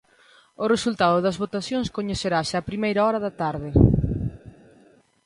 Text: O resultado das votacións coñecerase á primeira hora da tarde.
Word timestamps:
O 0.63 0.65
resultado 0.75 1.17
das 1.25 1.39
votacións 1.43 1.87
coñecerase 1.97 2.53
á 2.59 2.61
primeira 2.69 3.01
hora 3.07 3.19
da 3.25 3.31
tarde. 3.41 3.69